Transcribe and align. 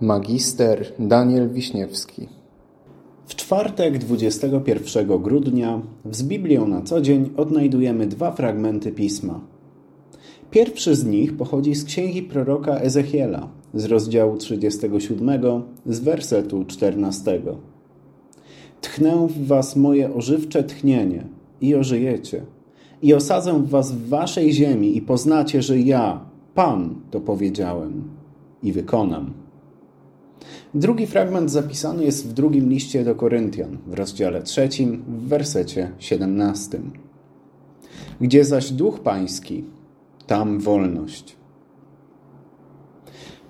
Magister 0.00 0.92
Daniel 0.98 1.50
Wiśniewski 1.50 2.28
W 3.26 3.34
czwartek 3.34 3.98
21 3.98 5.22
grudnia 5.22 5.82
z 6.10 6.22
Biblią 6.22 6.68
na 6.68 6.82
co 6.82 7.00
dzień 7.00 7.30
odnajdujemy 7.36 8.06
dwa 8.06 8.32
fragmenty 8.32 8.92
pisma. 8.92 9.40
Pierwszy 10.50 10.94
z 10.94 11.04
nich 11.04 11.36
pochodzi 11.36 11.74
z 11.74 11.84
księgi 11.84 12.22
proroka 12.22 12.78
Ezechiela 12.78 13.48
z 13.74 13.84
rozdziału 13.84 14.36
37 14.36 15.62
z 15.86 16.00
wersetu 16.00 16.64
14. 16.64 17.40
Tchnę 18.80 19.26
w 19.30 19.46
was 19.46 19.76
moje 19.76 20.14
ożywcze 20.14 20.64
tchnienie 20.64 21.26
i 21.60 21.74
ożyjecie 21.74 22.42
i 23.02 23.14
osadzę 23.14 23.62
was 23.66 23.92
w 23.92 24.08
waszej 24.08 24.52
ziemi 24.52 24.96
i 24.96 25.02
poznacie, 25.02 25.62
że 25.62 25.80
ja, 25.80 26.20
Pan, 26.54 26.94
to 27.10 27.20
powiedziałem 27.20 28.04
i 28.62 28.72
wykonam. 28.72 29.45
Drugi 30.74 31.06
fragment 31.06 31.50
zapisany 31.50 32.04
jest 32.04 32.28
w 32.28 32.32
drugim 32.32 32.68
liście 32.68 33.04
do 33.04 33.14
Koryntian, 33.14 33.78
w 33.86 33.94
rozdziale 33.94 34.42
trzecim, 34.42 35.04
w 35.08 35.28
wersecie 35.28 35.90
siedemnastym. 35.98 36.90
Gdzie 38.20 38.44
zaś 38.44 38.72
duch 38.72 39.00
pański, 39.00 39.64
tam 40.26 40.60
wolność. 40.60 41.36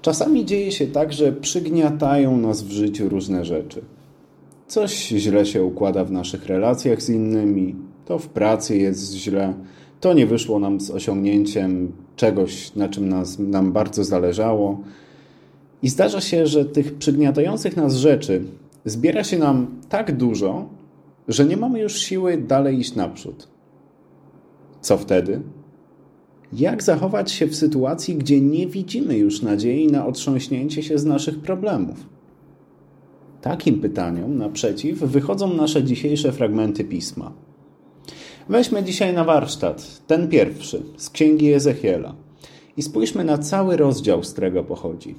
Czasami 0.02 0.44
dzieje 0.44 0.72
się 0.72 0.86
tak, 0.86 1.12
że 1.12 1.32
przygniatają 1.32 2.36
nas 2.36 2.62
w 2.62 2.70
życiu 2.70 3.08
różne 3.08 3.44
rzeczy. 3.44 3.82
Coś 4.66 5.08
źle 5.08 5.46
się 5.46 5.64
układa 5.64 6.04
w 6.04 6.12
naszych 6.12 6.46
relacjach 6.46 7.02
z 7.02 7.08
innymi, 7.08 7.76
to 8.04 8.18
w 8.18 8.28
pracy 8.28 8.76
jest 8.76 9.14
źle, 9.14 9.54
to 10.00 10.12
nie 10.12 10.26
wyszło 10.26 10.58
nam 10.58 10.80
z 10.80 10.90
osiągnięciem 10.90 11.92
czegoś, 12.16 12.74
na 12.74 12.88
czym 12.88 13.08
nas, 13.08 13.38
nam 13.38 13.72
bardzo 13.72 14.04
zależało 14.04 14.80
i 15.86 15.88
zdarza 15.88 16.20
się, 16.20 16.46
że 16.46 16.64
tych 16.64 16.94
przygniatających 16.94 17.76
nas 17.76 17.94
rzeczy 17.94 18.44
zbiera 18.84 19.24
się 19.24 19.38
nam 19.38 19.66
tak 19.88 20.16
dużo, 20.16 20.68
że 21.28 21.44
nie 21.44 21.56
mamy 21.56 21.80
już 21.80 21.98
siły 21.98 22.38
dalej 22.38 22.78
iść 22.78 22.94
naprzód. 22.94 23.48
Co 24.80 24.98
wtedy? 24.98 25.40
Jak 26.52 26.82
zachować 26.82 27.32
się 27.32 27.46
w 27.46 27.56
sytuacji, 27.56 28.16
gdzie 28.16 28.40
nie 28.40 28.66
widzimy 28.66 29.18
już 29.18 29.42
nadziei 29.42 29.86
na 29.86 30.06
otrząśnięcie 30.06 30.82
się 30.82 30.98
z 30.98 31.04
naszych 31.04 31.38
problemów? 31.38 32.06
Takim 33.40 33.80
pytaniom 33.80 34.38
naprzeciw 34.38 34.98
wychodzą 34.98 35.54
nasze 35.54 35.84
dzisiejsze 35.84 36.32
fragmenty 36.32 36.84
pisma. 36.84 37.32
Weźmy 38.48 38.82
dzisiaj 38.82 39.14
na 39.14 39.24
warsztat 39.24 40.06
ten 40.06 40.28
pierwszy 40.28 40.82
z 40.96 41.10
księgi 41.10 41.52
Ezechiela 41.52 42.14
i 42.76 42.82
spójrzmy 42.82 43.24
na 43.24 43.38
cały 43.38 43.76
rozdział, 43.76 44.24
z 44.24 44.32
którego 44.32 44.64
pochodzi. 44.64 45.14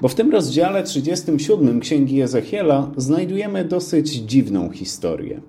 Bo 0.00 0.08
w 0.08 0.14
tym 0.14 0.30
rozdziale 0.30 0.82
37 0.82 1.80
Księgi 1.80 2.20
Ezechiela 2.20 2.90
znajdujemy 2.96 3.64
dosyć 3.64 4.08
dziwną 4.08 4.70
historię. 4.70 5.40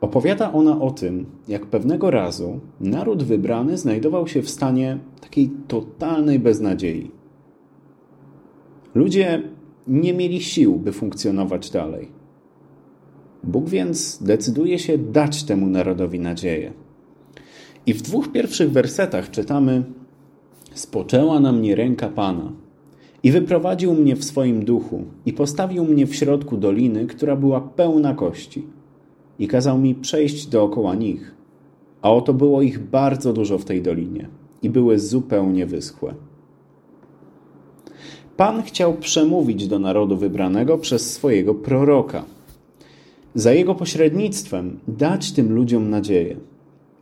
Opowiada 0.00 0.52
ona 0.52 0.80
o 0.80 0.90
tym, 0.90 1.26
jak 1.48 1.66
pewnego 1.66 2.10
razu 2.10 2.60
naród 2.80 3.22
wybrany 3.22 3.78
znajdował 3.78 4.28
się 4.28 4.42
w 4.42 4.50
stanie 4.50 4.98
takiej 5.20 5.50
totalnej 5.68 6.38
beznadziei. 6.38 7.10
Ludzie 8.94 9.42
nie 9.86 10.14
mieli 10.14 10.40
sił, 10.40 10.76
by 10.76 10.92
funkcjonować 10.92 11.70
dalej. 11.70 12.08
Bóg 13.44 13.68
więc 13.68 14.22
decyduje 14.22 14.78
się 14.78 14.98
dać 14.98 15.44
temu 15.44 15.66
narodowi 15.66 16.20
nadzieję. 16.20 16.72
I 17.86 17.94
w 17.94 18.02
dwóch 18.02 18.32
pierwszych 18.32 18.72
wersetach 18.72 19.30
czytamy: 19.30 19.84
Spoczęła 20.74 21.40
na 21.40 21.52
mnie 21.52 21.74
ręka 21.74 22.08
Pana 22.08 22.63
i 23.24 23.32
wyprowadził 23.32 23.94
mnie 23.94 24.16
w 24.16 24.24
swoim 24.24 24.64
duchu 24.64 25.04
i 25.26 25.32
postawił 25.32 25.84
mnie 25.84 26.06
w 26.06 26.14
środku 26.14 26.56
doliny, 26.56 27.06
która 27.06 27.36
była 27.36 27.60
pełna 27.60 28.14
kości. 28.14 28.66
I 29.38 29.48
kazał 29.48 29.78
mi 29.78 29.94
przejść 29.94 30.46
dookoła 30.46 30.94
nich. 30.94 31.34
A 32.02 32.12
oto 32.12 32.34
było 32.34 32.62
ich 32.62 32.78
bardzo 32.90 33.32
dużo 33.32 33.58
w 33.58 33.64
tej 33.64 33.82
dolinie 33.82 34.28
i 34.62 34.70
były 34.70 34.98
zupełnie 34.98 35.66
wyschłe. 35.66 36.14
Pan 38.36 38.62
chciał 38.62 38.94
przemówić 38.94 39.68
do 39.68 39.78
narodu 39.78 40.16
wybranego 40.16 40.78
przez 40.78 41.12
swojego 41.12 41.54
proroka. 41.54 42.24
Za 43.34 43.52
jego 43.52 43.74
pośrednictwem 43.74 44.78
dać 44.88 45.32
tym 45.32 45.52
ludziom 45.52 45.90
nadzieję. 45.90 46.36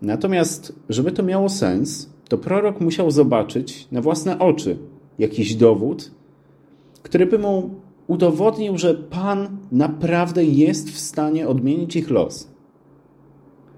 Natomiast, 0.02 0.72
żeby 0.88 1.12
to 1.12 1.22
miało 1.22 1.48
sens, 1.48 2.10
to 2.28 2.38
prorok 2.38 2.80
musiał 2.80 3.10
zobaczyć 3.10 3.88
na 3.92 4.00
własne 4.00 4.38
oczy 4.38 4.78
jakiś 5.18 5.54
dowód, 5.54 6.10
który 7.02 7.26
by 7.26 7.38
mu 7.38 7.70
udowodnił, 8.06 8.78
że 8.78 8.94
Pan 8.94 9.58
naprawdę 9.72 10.44
jest 10.44 10.90
w 10.90 10.98
stanie 10.98 11.48
odmienić 11.48 11.96
ich 11.96 12.10
los. 12.10 12.48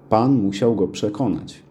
Pan 0.09 0.33
musiał 0.33 0.75
go 0.75 0.87
przekonać. 0.87 1.63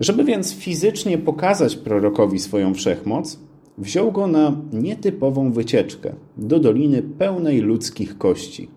Żeby 0.00 0.24
więc 0.24 0.54
fizycznie 0.54 1.18
pokazać 1.18 1.76
prorokowi 1.76 2.38
swoją 2.38 2.74
wszechmoc, 2.74 3.40
wziął 3.78 4.12
go 4.12 4.26
na 4.26 4.56
nietypową 4.72 5.52
wycieczkę 5.52 6.12
do 6.36 6.60
doliny 6.60 7.02
pełnej 7.02 7.60
ludzkich 7.60 8.18
kości. 8.18 8.68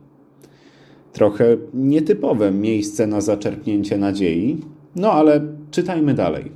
Trochę 1.13 1.57
nietypowe 1.73 2.51
miejsce 2.51 3.07
na 3.07 3.21
zaczerpnięcie 3.21 3.97
nadziei, 3.97 4.57
no 4.95 5.11
ale 5.11 5.41
czytajmy 5.71 6.13
dalej. 6.13 6.51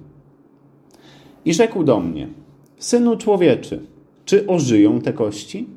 I 1.46 1.54
rzekł 1.54 1.84
do 1.84 2.00
mnie: 2.00 2.28
Synu 2.78 3.18
człowieczy, 3.18 3.80
czy 4.28 4.48
ożyją 4.48 5.02
te 5.02 5.14
kości? 5.14 5.68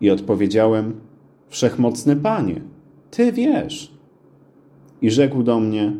I 0.00 0.10
odpowiedziałem: 0.10 1.00
Wszechmocny 1.48 2.16
Panie, 2.16 2.60
Ty 3.10 3.32
wiesz. 3.32 3.92
I 5.02 5.10
rzekł 5.10 5.42
do 5.42 5.60
mnie: 5.60 5.92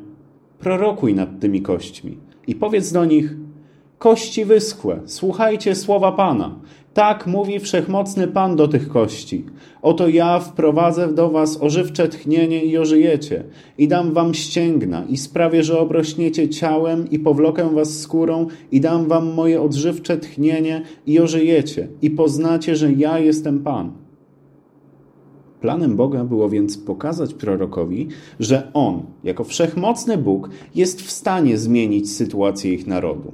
Prorokuj 0.58 1.14
nad 1.14 1.40
tymi 1.40 1.62
kośćmi 1.62 2.18
i 2.46 2.54
powiedz 2.54 2.92
do 2.92 3.04
nich: 3.04 3.34
Kości 4.00 4.44
wyschłe, 4.44 5.00
słuchajcie 5.06 5.74
słowa 5.74 6.12
Pana. 6.12 6.60
Tak 6.94 7.26
mówi 7.26 7.58
wszechmocny 7.58 8.28
Pan 8.28 8.56
do 8.56 8.68
tych 8.68 8.88
kości. 8.88 9.44
Oto 9.82 10.08
ja 10.08 10.40
wprowadzę 10.40 11.14
do 11.14 11.30
was 11.30 11.62
ożywcze 11.62 12.08
tchnienie 12.08 12.64
i 12.64 12.78
ożyjecie, 12.78 13.44
i 13.78 13.88
dam 13.88 14.12
wam 14.12 14.34
ścięgna, 14.34 15.04
i 15.04 15.16
sprawię, 15.16 15.62
że 15.62 15.78
obrośniecie 15.78 16.48
ciałem, 16.48 17.10
i 17.10 17.18
powlokę 17.18 17.74
was 17.74 17.98
skórą, 17.98 18.46
i 18.72 18.80
dam 18.80 19.08
wam 19.08 19.34
moje 19.34 19.62
odżywcze 19.62 20.18
tchnienie 20.18 20.82
i 21.06 21.20
ożyjecie, 21.20 21.88
i 22.02 22.10
poznacie, 22.10 22.76
że 22.76 22.92
ja 22.92 23.18
jestem 23.18 23.58
Pan. 23.58 23.92
Planem 25.60 25.96
Boga 25.96 26.24
było 26.24 26.48
więc 26.48 26.78
pokazać 26.78 27.34
prorokowi, 27.34 28.08
że 28.38 28.70
on, 28.74 29.02
jako 29.24 29.44
wszechmocny 29.44 30.18
Bóg, 30.18 30.50
jest 30.74 31.02
w 31.02 31.10
stanie 31.10 31.58
zmienić 31.58 32.12
sytuację 32.12 32.74
ich 32.74 32.86
narodu. 32.86 33.32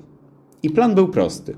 I 0.67 0.71
plan 0.71 0.95
był 0.95 1.09
prosty. 1.09 1.57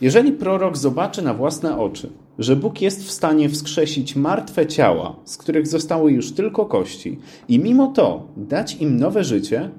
Jeżeli 0.00 0.32
prorok 0.32 0.76
zobaczy 0.76 1.22
na 1.22 1.34
własne 1.34 1.78
oczy, 1.78 2.10
że 2.38 2.56
Bóg 2.56 2.82
jest 2.82 3.04
w 3.04 3.10
stanie 3.10 3.48
wskrzesić 3.48 4.16
martwe 4.16 4.66
ciała, 4.66 5.16
z 5.24 5.36
których 5.36 5.66
zostały 5.66 6.12
już 6.12 6.32
tylko 6.32 6.66
kości, 6.66 7.18
i 7.48 7.58
mimo 7.58 7.86
to 7.86 8.28
dać 8.36 8.76
im 8.76 8.96
nowe 8.96 9.24
życie, 9.24 9.70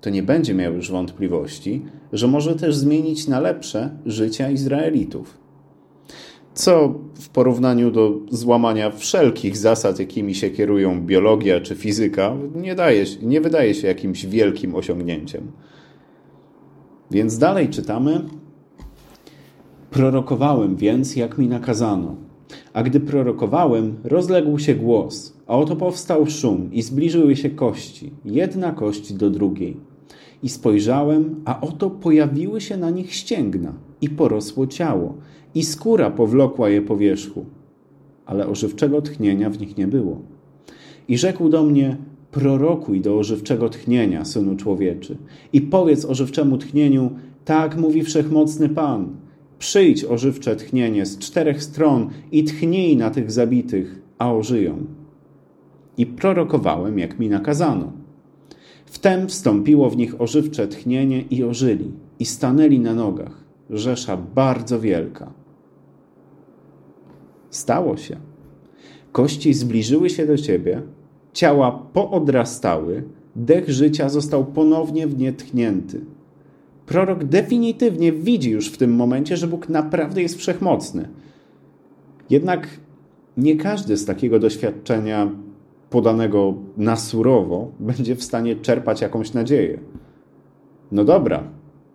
to 0.00 0.10
nie 0.10 0.22
będzie 0.22 0.54
miał 0.54 0.74
już 0.74 0.90
wątpliwości, 0.90 1.82
że 2.12 2.26
może 2.26 2.54
też 2.54 2.76
zmienić 2.76 3.28
na 3.28 3.40
lepsze 3.40 3.90
życia 4.06 4.50
Izraelitów. 4.50 5.38
Co 6.54 6.94
w 7.14 7.28
porównaniu 7.28 7.90
do 7.90 8.12
złamania 8.30 8.90
wszelkich 8.90 9.56
zasad, 9.56 9.98
jakimi 9.98 10.34
się 10.34 10.50
kierują 10.50 11.06
biologia 11.06 11.60
czy 11.60 11.74
fizyka, 11.74 12.36
nie, 12.54 12.74
daje, 12.74 13.04
nie 13.22 13.40
wydaje 13.40 13.74
się 13.74 13.88
jakimś 13.88 14.26
wielkim 14.26 14.74
osiągnięciem. 14.74 15.52
Więc 17.10 17.38
dalej 17.38 17.68
czytamy. 17.68 18.20
Prorokowałem 19.90 20.76
więc, 20.76 21.16
jak 21.16 21.38
mi 21.38 21.46
nakazano. 21.46 22.16
A 22.72 22.82
gdy 22.82 23.00
prorokowałem, 23.00 23.96
rozległ 24.04 24.58
się 24.58 24.74
głos, 24.74 25.36
a 25.46 25.58
oto 25.58 25.76
powstał 25.76 26.26
szum 26.26 26.72
i 26.72 26.82
zbliżyły 26.82 27.36
się 27.36 27.50
kości, 27.50 28.12
jedna 28.24 28.72
kość 28.72 29.12
do 29.12 29.30
drugiej. 29.30 29.76
I 30.42 30.48
spojrzałem, 30.48 31.42
a 31.44 31.60
oto 31.60 31.90
pojawiły 31.90 32.60
się 32.60 32.76
na 32.76 32.90
nich 32.90 33.14
ścięgna 33.14 33.72
i 34.00 34.08
porosło 34.08 34.66
ciało, 34.66 35.14
i 35.54 35.64
skóra 35.64 36.10
powlokła 36.10 36.68
je 36.68 36.82
po 36.82 36.96
wierzchu, 36.96 37.44
ale 38.26 38.48
ożywczego 38.48 39.02
tchnienia 39.02 39.50
w 39.50 39.60
nich 39.60 39.76
nie 39.76 39.86
było. 39.86 40.20
I 41.08 41.18
rzekł 41.18 41.48
do 41.48 41.62
mnie, 41.62 41.96
prorokuj 42.30 43.00
do 43.00 43.18
ożywczego 43.18 43.68
tchnienia, 43.68 44.24
synu 44.24 44.56
człowieczy, 44.56 45.16
i 45.52 45.60
powiedz 45.60 46.04
ożywczemu 46.04 46.58
tchnieniu, 46.58 47.10
tak 47.44 47.76
mówi 47.76 48.02
wszechmocny 48.02 48.68
Pan, 48.68 49.16
przyjdź 49.58 50.04
ożywcze 50.04 50.56
tchnienie 50.56 51.06
z 51.06 51.18
czterech 51.18 51.62
stron 51.62 52.10
i 52.32 52.44
tchnij 52.44 52.96
na 52.96 53.10
tych 53.10 53.32
zabitych, 53.32 54.02
a 54.18 54.32
ożyją. 54.32 54.86
I 55.96 56.06
prorokowałem, 56.06 56.98
jak 56.98 57.18
mi 57.18 57.28
nakazano. 57.28 57.92
Wtem 58.86 59.28
wstąpiło 59.28 59.90
w 59.90 59.96
nich 59.96 60.20
ożywcze 60.20 60.68
tchnienie 60.68 61.24
i 61.30 61.44
ożyli, 61.44 61.92
i 62.18 62.24
stanęli 62.24 62.80
na 62.80 62.94
nogach, 62.94 63.44
rzesza 63.70 64.16
bardzo 64.16 64.80
wielka. 64.80 65.32
Stało 67.50 67.96
się. 67.96 68.16
Kości 69.12 69.54
zbliżyły 69.54 70.10
się 70.10 70.26
do 70.26 70.36
ciebie, 70.36 70.82
ciała 71.32 71.72
poodrastały, 71.92 73.02
dech 73.36 73.70
życia 73.70 74.08
został 74.08 74.44
ponownie 74.44 75.06
w 75.06 75.18
nie 75.18 75.32
tchnięty. 75.32 76.00
Prorok 76.86 77.24
definitywnie 77.24 78.12
widzi 78.12 78.50
już 78.50 78.68
w 78.68 78.76
tym 78.76 78.94
momencie, 78.94 79.36
że 79.36 79.46
Bóg 79.46 79.68
naprawdę 79.68 80.22
jest 80.22 80.36
wszechmocny. 80.36 81.08
Jednak 82.30 82.68
nie 83.36 83.56
każdy 83.56 83.96
z 83.96 84.04
takiego 84.04 84.38
doświadczenia 84.38 85.30
podanego 85.90 86.54
na 86.76 86.96
surowo 86.96 87.72
będzie 87.80 88.16
w 88.16 88.22
stanie 88.22 88.56
czerpać 88.56 89.00
jakąś 89.00 89.32
nadzieję. 89.32 89.78
No 90.92 91.04
dobra, 91.04 91.42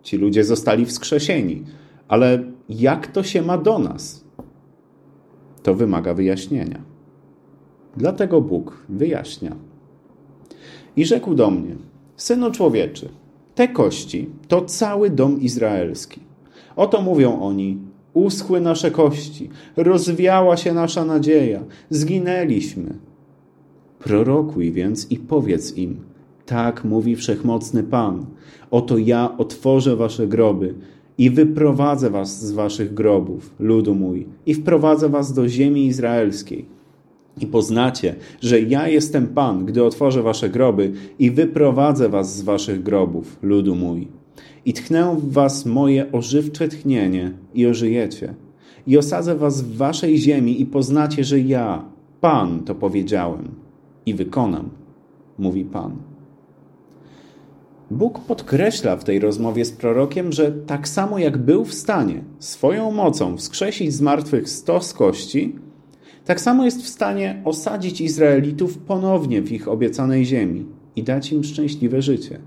ci 0.02 0.16
ludzie 0.16 0.44
zostali 0.44 0.86
wskrzesieni, 0.86 1.64
ale 2.08 2.44
jak 2.68 3.06
to 3.06 3.22
się 3.22 3.42
ma 3.42 3.58
do 3.58 3.78
nas? 3.78 4.24
To 5.62 5.74
wymaga 5.74 6.14
wyjaśnienia. 6.14 6.95
Dlatego 7.96 8.40
Bóg 8.40 8.84
wyjaśnia. 8.88 9.56
I 10.96 11.04
rzekł 11.04 11.34
do 11.34 11.50
mnie: 11.50 11.76
Synu 12.16 12.50
człowieczy, 12.50 13.08
te 13.54 13.68
kości 13.68 14.28
to 14.48 14.62
cały 14.62 15.10
dom 15.10 15.40
izraelski. 15.40 16.20
Oto 16.76 17.02
mówią 17.02 17.40
oni: 17.40 17.78
Uschły 18.12 18.60
nasze 18.60 18.90
kości, 18.90 19.50
rozwiała 19.76 20.56
się 20.56 20.74
nasza 20.74 21.04
nadzieja, 21.04 21.60
zginęliśmy. 21.90 22.94
Prorokuj 23.98 24.72
więc 24.72 25.10
i 25.10 25.16
powiedz 25.16 25.76
im: 25.76 25.96
Tak 26.46 26.84
mówi 26.84 27.16
wszechmocny 27.16 27.82
Pan: 27.82 28.26
Oto 28.70 28.98
ja 28.98 29.38
otworzę 29.38 29.96
wasze 29.96 30.26
groby 30.26 30.74
i 31.18 31.30
wyprowadzę 31.30 32.10
was 32.10 32.46
z 32.46 32.52
waszych 32.52 32.94
grobów, 32.94 33.54
ludu 33.58 33.94
mój, 33.94 34.26
i 34.46 34.54
wprowadzę 34.54 35.08
was 35.08 35.32
do 35.32 35.48
ziemi 35.48 35.86
izraelskiej. 35.86 36.75
I 37.40 37.46
poznacie, 37.46 38.14
że 38.40 38.60
ja 38.60 38.88
jestem 38.88 39.26
Pan, 39.26 39.66
gdy 39.66 39.84
otworzę 39.84 40.22
wasze 40.22 40.50
groby 40.50 40.92
i 41.18 41.30
wyprowadzę 41.30 42.08
was 42.08 42.36
z 42.36 42.42
waszych 42.42 42.82
grobów, 42.82 43.38
ludu 43.42 43.74
mój. 43.74 44.08
I 44.64 44.72
tchnę 44.72 45.16
w 45.18 45.32
was 45.32 45.66
moje 45.66 46.12
ożywcze 46.12 46.68
tchnienie 46.68 47.32
i 47.54 47.66
ożyjecie. 47.66 48.34
I 48.86 48.98
osadzę 48.98 49.36
was 49.36 49.62
w 49.62 49.76
waszej 49.76 50.18
ziemi 50.18 50.60
i 50.60 50.66
poznacie, 50.66 51.24
że 51.24 51.40
ja, 51.40 51.84
Pan, 52.20 52.60
to 52.60 52.74
powiedziałem 52.74 53.48
i 54.06 54.14
wykonam, 54.14 54.70
mówi 55.38 55.64
Pan. 55.64 55.96
Bóg 57.90 58.20
podkreśla 58.20 58.96
w 58.96 59.04
tej 59.04 59.18
rozmowie 59.18 59.64
z 59.64 59.72
prorokiem, 59.72 60.32
że 60.32 60.52
tak 60.52 60.88
samo 60.88 61.18
jak 61.18 61.38
był 61.38 61.64
w 61.64 61.74
stanie 61.74 62.24
swoją 62.38 62.90
mocą 62.90 63.36
wskrzesić 63.36 63.94
z 63.94 64.00
martwych 64.00 64.48
stos 64.48 64.92
kości, 64.92 65.54
tak 66.26 66.40
samo 66.40 66.64
jest 66.64 66.82
w 66.82 66.88
stanie 66.88 67.42
osadzić 67.44 68.00
Izraelitów 68.00 68.78
ponownie 68.78 69.42
w 69.42 69.52
ich 69.52 69.68
obiecanej 69.68 70.24
ziemi 70.24 70.66
i 70.96 71.02
dać 71.02 71.32
im 71.32 71.44
szczęśliwe 71.44 72.02
życie. 72.02 72.38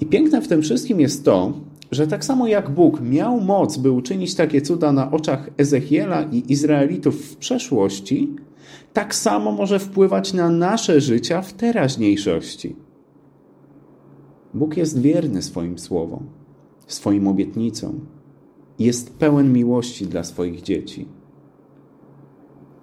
I 0.00 0.06
piękne 0.06 0.42
w 0.42 0.48
tym 0.48 0.62
wszystkim 0.62 1.00
jest 1.00 1.24
to, 1.24 1.52
że 1.90 2.06
tak 2.06 2.24
samo 2.24 2.46
jak 2.46 2.70
Bóg 2.70 3.00
miał 3.00 3.40
moc, 3.40 3.76
by 3.76 3.90
uczynić 3.90 4.34
takie 4.34 4.62
cuda 4.62 4.92
na 4.92 5.10
oczach 5.10 5.50
Ezechiela 5.56 6.22
i 6.22 6.52
Izraelitów 6.52 7.24
w 7.24 7.36
przeszłości, 7.36 8.36
tak 8.92 9.14
samo 9.14 9.52
może 9.52 9.78
wpływać 9.78 10.32
na 10.32 10.50
nasze 10.50 11.00
życia 11.00 11.42
w 11.42 11.52
teraźniejszości. 11.52 12.76
Bóg 14.54 14.76
jest 14.76 15.00
wierny 15.00 15.42
swoim 15.42 15.78
słowom, 15.78 16.26
swoim 16.86 17.28
obietnicom. 17.28 18.00
Jest 18.78 19.18
pełen 19.18 19.52
miłości 19.52 20.06
dla 20.06 20.24
swoich 20.24 20.62
dzieci. 20.62 21.17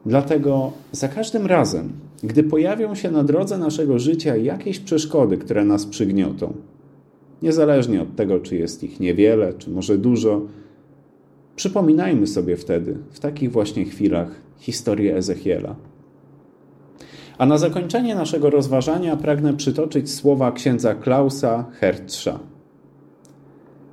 Dlatego 0.05 0.71
za 0.91 1.07
każdym 1.07 1.45
razem, 1.45 1.89
gdy 2.23 2.43
pojawią 2.43 2.95
się 2.95 3.11
na 3.11 3.23
drodze 3.23 3.57
naszego 3.57 3.99
życia 3.99 4.35
jakieś 4.35 4.79
przeszkody, 4.79 5.37
które 5.37 5.65
nas 5.65 5.85
przygniotą, 5.85 6.53
niezależnie 7.41 8.01
od 8.01 8.15
tego, 8.15 8.39
czy 8.39 8.55
jest 8.55 8.83
ich 8.83 8.99
niewiele, 8.99 9.53
czy 9.53 9.69
może 9.69 9.97
dużo, 9.97 10.41
przypominajmy 11.55 12.27
sobie 12.27 12.57
wtedy, 12.57 12.97
w 13.11 13.19
takich 13.19 13.51
właśnie 13.51 13.85
chwilach, 13.85 14.31
historię 14.57 15.17
Ezechiela. 15.17 15.75
A 17.37 17.45
na 17.45 17.57
zakończenie 17.57 18.15
naszego 18.15 18.49
rozważania 18.49 19.17
pragnę 19.17 19.53
przytoczyć 19.53 20.11
słowa 20.11 20.51
księdza 20.51 20.95
Klausa 20.95 21.65
Hertscha. 21.71 22.39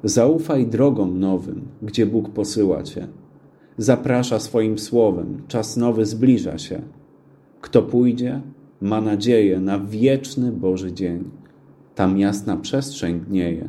Zaufaj 0.04 0.66
drogom 0.66 1.20
nowym, 1.20 1.62
gdzie 1.82 2.06
Bóg 2.06 2.30
posyła 2.30 2.82
cię. 2.82 3.06
Zaprasza 3.82 4.40
swoim 4.40 4.78
słowem, 4.78 5.42
czas 5.48 5.76
nowy 5.76 6.06
zbliża 6.06 6.58
się. 6.58 6.82
Kto 7.60 7.82
pójdzie, 7.82 8.40
ma 8.80 9.00
nadzieję 9.00 9.60
na 9.60 9.78
wieczny 9.78 10.52
Boży 10.52 10.92
dzień. 10.92 11.30
Tam 11.94 12.18
jasna 12.18 12.56
przestrzeń 12.56 13.20
dnieje, 13.20 13.68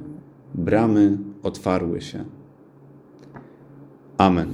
bramy 0.55 1.17
otwarły 1.43 2.01
się. 2.01 2.25
Amen. 4.17 4.53